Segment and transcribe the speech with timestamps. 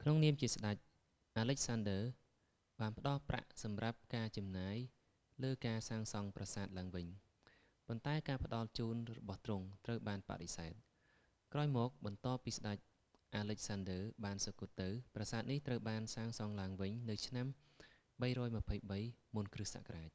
[0.00, 0.76] ក្នុងនាមជាស្តេច
[1.36, 2.00] អាឡិចសាន់ឌឺ alexander
[2.80, 4.76] បានផ្តល់ប្រាក់សម្រាប់ការចំណាយ
[5.42, 5.50] លើ
[5.88, 7.06] សាងសង់ប្រាសាទឡើងវិញ
[7.86, 10.72] ប៉ុន្តែការផ្តល់ជូនរបស់ទ្រង់ត្រូវបានបដិសេធ
[11.52, 12.78] ក្រោយមកបន្ទាប់ពីស្តេច
[13.36, 17.46] អាឡិចសាន់ឌឺបានសុគតទៅ ប្រាសាទនេះត្រូវបានសាងសង់ឡើងវិញនៅឆ្នាំ
[18.20, 18.70] 323
[19.34, 20.10] មុនគ្រិស្តសករាជ